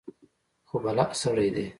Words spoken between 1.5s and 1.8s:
دى.